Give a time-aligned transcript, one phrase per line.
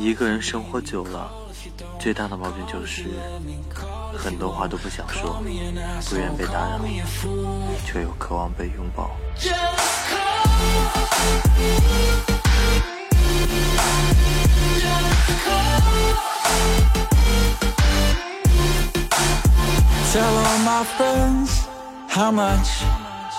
[0.00, 1.30] 一个人生活久了，
[1.98, 3.04] 最大的毛病就是
[4.16, 5.42] 很多话都不想说，
[6.08, 6.80] 不愿被打扰，
[7.86, 9.10] 却又渴望被拥抱。
[20.10, 21.50] Tell all my friends
[22.08, 22.82] how much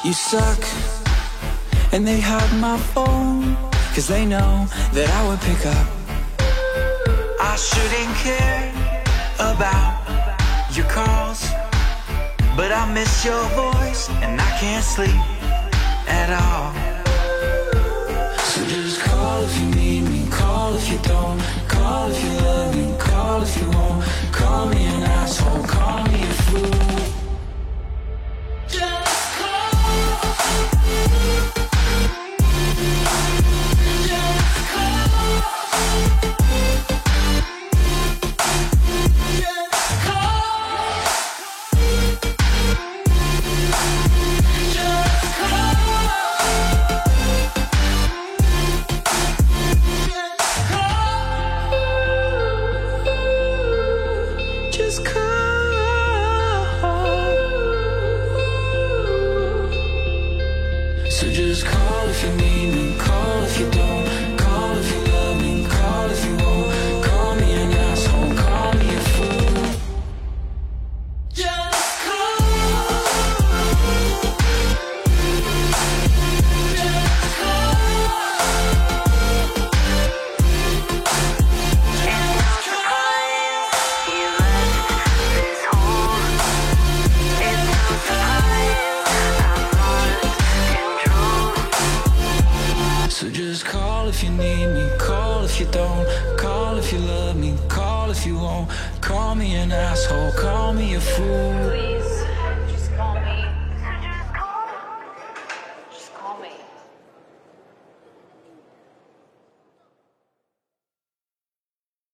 [0.04, 0.64] you suck.
[1.92, 3.58] And they hug my phone,
[3.96, 6.01] cause they know that I would pick up.
[7.52, 8.72] I shouldn't care
[9.36, 10.00] about
[10.74, 11.50] your calls.
[12.56, 15.22] But I miss your voice, and I can't sleep
[16.08, 16.72] at all.
[18.40, 21.42] So just call if you need me, call if you don't.
[21.68, 22.98] Call if you love me,
[54.72, 55.22] Just call.
[61.10, 63.91] So just call if you need me, call if you don't,
[94.22, 98.24] if you need me, call if you don't, call if you love me, call if
[98.24, 98.70] you won't,
[99.02, 102.11] call me an asshole, call me a fool.